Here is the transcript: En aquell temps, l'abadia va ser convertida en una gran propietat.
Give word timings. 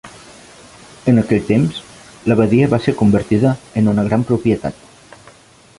En 1.11 1.21
aquell 1.23 1.43
temps, 1.49 1.77
l'abadia 2.31 2.69
va 2.75 2.81
ser 2.87 2.95
convertida 3.03 3.53
en 3.83 3.93
una 3.95 4.09
gran 4.09 4.27
propietat. 4.31 5.29